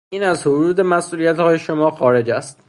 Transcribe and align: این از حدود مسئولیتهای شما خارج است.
این 0.09 0.23
از 0.23 0.41
حدود 0.41 0.81
مسئولیتهای 0.81 1.59
شما 1.59 1.91
خارج 1.91 2.29
است. 2.29 2.57